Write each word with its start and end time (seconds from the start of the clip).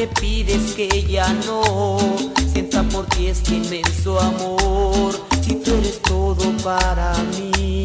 me 0.00 0.06
pides 0.06 0.72
que 0.72 0.88
ya 1.02 1.28
no 1.44 1.98
sienta 2.52 2.82
por 2.84 3.04
ti 3.06 3.26
este 3.26 3.56
inmenso 3.56 4.18
amor? 4.18 5.14
Si 5.42 5.56
tú 5.56 5.74
eres 5.74 6.00
todo 6.00 6.42
para 6.64 7.12
mí, 7.36 7.84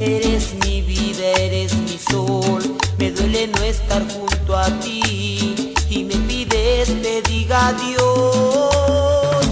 eres 0.00 0.54
mi 0.64 0.82
vida, 0.82 1.24
eres 1.38 1.72
mi 1.76 1.96
sol. 2.10 2.62
Me 2.98 3.12
duele 3.12 3.46
no 3.46 3.62
estar 3.62 4.02
junto 4.12 4.56
a 4.56 4.66
ti 4.80 5.74
y 5.88 6.02
me 6.02 6.16
pides 6.16 7.00
te 7.00 7.22
diga 7.22 7.68
adiós. 7.68 9.46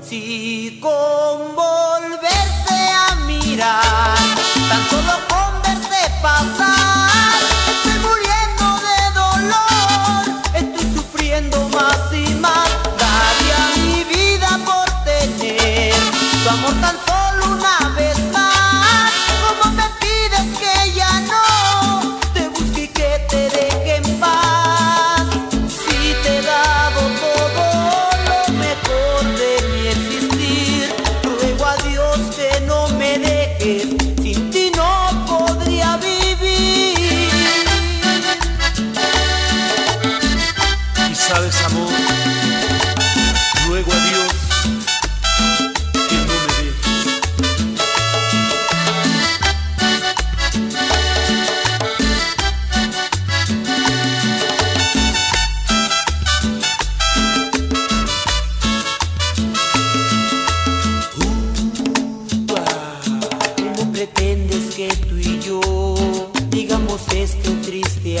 Si 0.00 0.78
con 0.80 1.56
volverte 1.56 1.67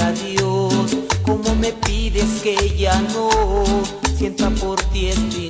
adiós? 0.00 0.96
¿Cómo 1.22 1.54
me 1.56 1.72
pides 1.72 2.42
que 2.42 2.76
ya 2.76 3.00
no 3.12 3.28
sienta 4.16 4.50
por 4.50 4.80
ti 4.90 5.06
este 5.06 5.47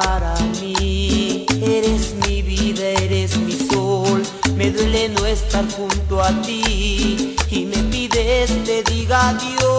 para 0.00 0.34
mí, 0.60 1.46
eres 1.62 2.14
mi 2.26 2.42
vida, 2.42 2.84
eres 2.84 3.36
mi 3.36 3.52
sol. 3.52 4.22
Me 4.56 4.70
duele 4.70 5.08
no 5.10 5.24
estar 5.24 5.64
junto 5.70 6.20
a 6.20 6.30
ti 6.42 7.36
y 7.50 7.64
me 7.66 7.76
pides 7.92 8.64
te 8.64 8.82
diga 8.82 9.28
adiós. 9.28 9.73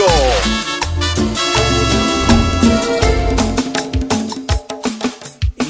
Gallo. 0.00 0.12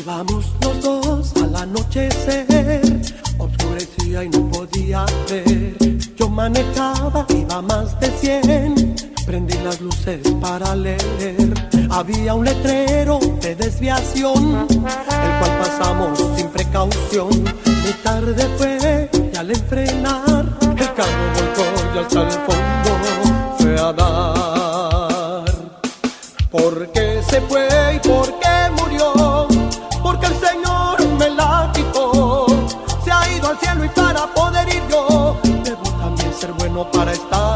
Íbamos 0.00 0.46
los 0.62 0.82
dos 0.82 1.32
al 1.42 1.56
anochecer, 1.56 3.00
oscurecía 3.38 4.24
y 4.24 4.28
no 4.28 4.48
podía 4.50 5.04
ver. 5.28 5.98
Yo 6.16 6.28
manejaba, 6.28 7.26
iba 7.30 7.62
más 7.62 7.98
de 8.00 8.10
100, 8.10 8.94
prendí 9.26 9.56
las 9.64 9.80
luces 9.80 10.20
para 10.40 10.76
leer. 10.76 11.54
Había 11.90 12.34
un 12.34 12.44
letrero 12.44 13.18
de 13.40 13.56
desviación, 13.56 14.66
el 14.70 15.38
cual 15.38 15.58
pasamos 15.60 16.18
sin 16.36 16.48
precaución. 16.48 17.30
Mi 17.64 17.92
tarde 18.04 18.48
fue 18.56 19.10
y 19.32 19.36
al 19.36 19.50
enfrenar, 19.50 20.56
el 20.62 20.94
carro 20.94 21.24
volcó 21.34 21.64
y 21.94 21.98
hasta 21.98 22.22
el 22.22 22.30
fondo 22.30 23.39
a 23.80 23.92
dar. 23.92 25.44
¿Por 26.50 26.92
qué 26.92 27.22
se 27.28 27.40
fue 27.42 27.68
y 27.94 27.98
por 28.08 28.26
qué 28.38 28.70
murió? 28.78 29.48
Porque 30.02 30.26
el 30.26 30.34
Señor 30.34 31.06
me 31.18 31.30
la 31.30 31.70
quitó. 31.74 32.46
Se 33.04 33.10
ha 33.10 33.22
ido 33.36 33.48
al 33.48 33.58
cielo 33.58 33.84
y 33.84 33.88
para 33.88 34.26
poder 34.34 34.68
ir 34.68 34.82
yo, 34.90 35.36
debo 35.64 35.90
también 35.98 36.32
ser 36.34 36.52
bueno 36.52 36.90
para 36.90 37.12
estar 37.12 37.49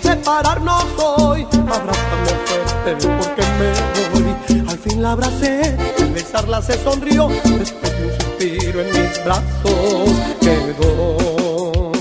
separarnos 0.00 0.84
hoy. 0.98 1.46
Abrázame 1.52 2.32
fuerte 2.46 3.08
porque 3.18 3.42
me 3.58 3.70
voy. 4.12 4.68
Al 4.68 4.78
fin 4.78 5.02
la 5.02 5.12
abracé, 5.12 5.76
al 5.98 6.12
besarla 6.12 6.62
se 6.62 6.82
sonrió. 6.82 7.28
Después 7.28 7.98
de 7.98 8.06
un 8.06 8.12
suspiro 8.20 8.80
en 8.80 8.86
mis 8.86 9.24
brazos 9.24 10.10
quedó. 10.40 11.92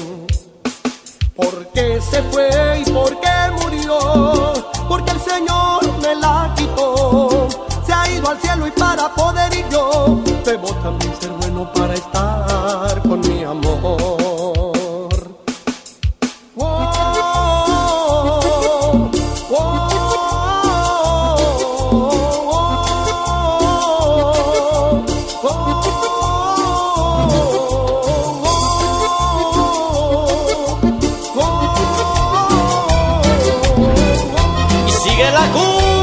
¿Por 1.36 1.68
qué 1.74 2.00
se 2.02 2.22
fue 2.24 2.84
y 2.86 2.92
por 2.92 3.20
qué 3.20 3.52
murió? 3.62 4.54
Porque 4.88 5.12
el 5.12 5.20
Señor 5.22 5.98
me 6.02 6.16
la 6.16 6.54
quitó. 6.56 7.48
Se 7.86 7.94
ha 7.94 8.10
ido 8.12 8.30
al 8.30 8.40
cielo 8.40 8.68
y 8.68 8.72
para 8.72 9.14
poder 9.16 9.54
ir 9.54 9.66
yo, 9.72 10.22
debo 10.46 10.68
también 10.76 11.14
ser 11.20 11.32
bueno 11.32 11.72
para 11.74 11.94
estar 11.94 12.29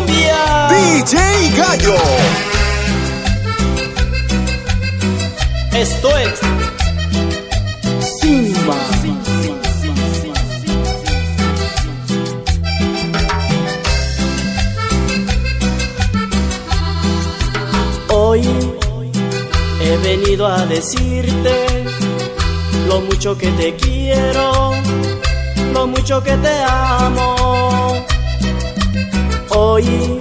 DJ 0.07 1.57
Gallo. 1.57 1.97
Esto 5.73 6.09
es 6.17 6.41
Simba. 8.21 8.75
Hoy 18.09 18.43
he 19.81 19.97
venido 19.99 20.47
a 20.47 20.65
decirte 20.67 21.85
lo 22.89 23.01
mucho 23.01 23.37
que 23.37 23.49
te 23.49 23.75
quiero, 23.77 24.73
lo 25.73 25.87
mucho 25.87 26.23
que 26.23 26.37
te 26.37 26.63
amo. 26.63 28.07
Hoy 29.59 30.21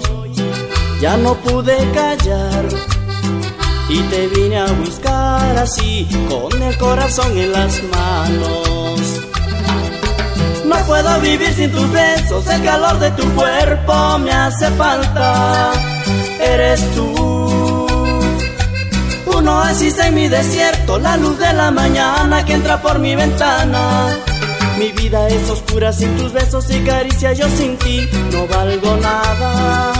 ya 1.01 1.17
no 1.17 1.35
pude 1.35 1.75
callar 1.91 2.65
y 3.89 3.99
te 4.03 4.27
vine 4.27 4.59
a 4.59 4.71
buscar 4.71 5.57
así 5.57 6.07
con 6.29 6.63
el 6.63 6.77
corazón 6.77 7.37
en 7.37 7.51
las 7.51 7.83
manos. 7.83 9.01
No 10.65 10.77
puedo 10.87 11.19
vivir 11.19 11.53
sin 11.53 11.69
tus 11.69 11.91
besos, 11.91 12.47
el 12.47 12.63
calor 12.63 12.97
de 12.99 13.11
tu 13.11 13.29
cuerpo 13.33 14.19
me 14.19 14.31
hace 14.31 14.71
falta. 14.71 15.73
Eres 16.39 16.79
tú, 16.95 17.87
un 19.35 19.47
oasis 19.49 19.99
en 19.99 20.15
mi 20.15 20.29
desierto, 20.29 20.97
la 20.97 21.17
luz 21.17 21.37
de 21.39 21.51
la 21.51 21.71
mañana 21.71 22.45
que 22.45 22.53
entra 22.53 22.81
por 22.81 22.99
mi 22.99 23.17
ventana. 23.17 24.07
Mi 24.77 24.91
vida 24.91 25.27
es 25.29 25.49
oscura 25.49 25.93
sin 25.93 26.17
tus 26.17 26.33
besos 26.33 26.69
y 26.69 26.79
caricias, 26.81 27.37
yo 27.37 27.47
sin 27.49 27.77
ti 27.77 28.09
no 28.31 28.45
valgo 28.47 28.97
nada. 28.97 29.93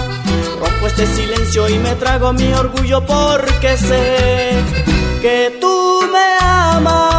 Rompo 0.59 0.87
este 0.87 1.07
silencio 1.07 1.69
y 1.69 1.79
me 1.79 1.95
trago 1.95 2.33
mi 2.33 2.51
orgullo 2.53 3.05
porque 3.05 3.77
sé 3.77 4.51
que 5.21 5.57
tú 5.61 6.01
me 6.11 6.45
amas. 6.45 7.14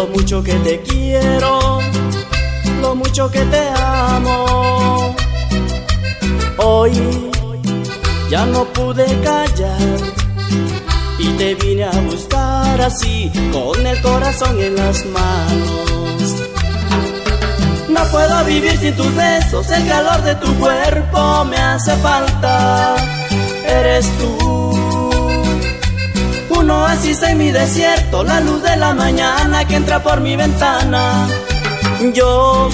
Lo 0.00 0.06
mucho 0.06 0.42
que 0.42 0.54
te 0.54 0.80
quiero, 0.80 1.78
lo 2.80 2.94
mucho 2.94 3.30
que 3.30 3.40
te 3.40 3.68
amo. 3.76 5.14
Hoy 6.56 6.92
ya 8.30 8.46
no 8.46 8.64
pude 8.64 9.04
callar 9.20 9.98
y 11.18 11.28
te 11.36 11.54
vine 11.54 11.84
a 11.84 12.00
buscar 12.00 12.80
así 12.80 13.30
con 13.52 13.86
el 13.86 14.00
corazón 14.00 14.58
en 14.62 14.74
las 14.74 15.04
manos. 15.04 16.34
No 17.90 18.02
puedo 18.10 18.44
vivir 18.46 18.78
sin 18.78 18.96
tus 18.96 19.14
besos, 19.14 19.70
el 19.70 19.86
calor 19.86 20.22
de 20.22 20.34
tu 20.36 20.54
cuerpo 20.54 21.44
me 21.44 21.58
hace 21.58 21.94
falta. 21.96 22.96
Eres 23.66 24.08
tú, 24.18 24.39
en 27.02 27.38
mi 27.38 27.50
desierto, 27.50 28.22
la 28.22 28.40
luz 28.40 28.62
de 28.62 28.76
la 28.76 28.92
mañana 28.92 29.66
que 29.66 29.76
entra 29.76 30.02
por 30.02 30.20
mi 30.20 30.36
ventana. 30.36 31.26
Yo 32.12 32.68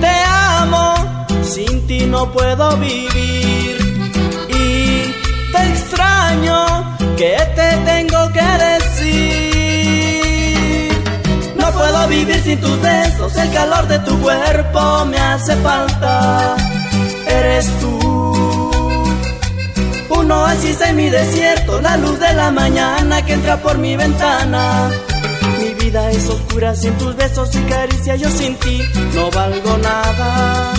te 0.00 0.10
amo, 0.58 0.94
sin 1.42 1.86
ti 1.86 2.00
no 2.06 2.30
puedo 2.32 2.76
vivir. 2.78 3.76
Y 4.48 5.14
te 5.52 5.62
extraño, 5.68 6.96
que 7.16 7.36
te 7.54 7.76
tengo 7.90 8.32
que 8.32 8.42
decir? 8.66 10.02
No 11.56 11.70
puedo 11.70 12.08
vivir 12.08 12.42
sin 12.42 12.60
tus 12.60 12.80
besos, 12.80 13.36
el 13.36 13.52
calor 13.52 13.86
de 13.86 14.00
tu 14.00 14.18
cuerpo 14.20 15.04
me 15.06 15.18
hace 15.18 15.54
falta. 15.56 16.56
Eres 17.26 17.70
tú, 17.80 18.01
un 20.32 20.38
oasis 20.38 20.80
en 20.80 20.96
mi 20.96 21.08
desierto, 21.10 21.80
la 21.80 21.96
luz 21.96 22.18
de 22.18 22.32
la 22.34 22.50
mañana 22.50 23.24
que 23.24 23.34
entra 23.34 23.56
por 23.58 23.78
mi 23.78 23.96
ventana. 23.96 24.90
Mi 25.58 25.74
vida 25.74 26.10
es 26.10 26.28
oscura 26.28 26.74
sin 26.74 26.96
tus 26.98 27.14
besos 27.16 27.54
y 27.54 27.60
caricias, 27.62 28.20
yo 28.20 28.30
sin 28.30 28.56
ti 28.56 28.82
no 29.14 29.30
valgo 29.30 29.76
nada. 29.78 30.72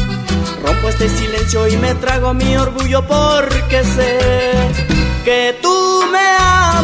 Rompo 0.63 0.89
este 0.89 1.09
silencio 1.09 1.67
y 1.67 1.77
me 1.77 1.93
trago 1.95 2.33
mi 2.33 2.55
orgullo 2.57 3.05
porque 3.07 3.83
sé 3.83 4.51
que 5.23 5.55
tú 5.61 6.03
me 6.11 6.27
amas. 6.39 6.82